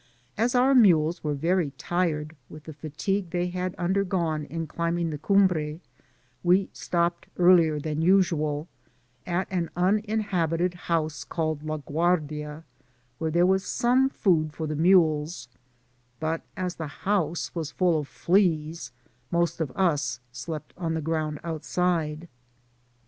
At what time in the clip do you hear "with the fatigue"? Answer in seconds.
2.49-3.29